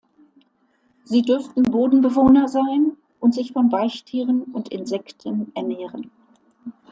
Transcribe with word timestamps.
Sie 1.03 1.21
dürften 1.21 1.61
Bodenbewohner 1.61 2.47
sein 2.47 2.93
und 3.19 3.35
sich 3.35 3.53
von 3.53 3.71
Weichtieren 3.71 4.45
und 4.45 4.69
Insekten 4.69 5.51
ernähren. 5.55 6.09